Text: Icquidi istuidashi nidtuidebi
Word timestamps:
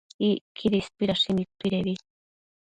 Icquidi 0.27 0.77
istuidashi 0.79 1.29
nidtuidebi 1.33 1.93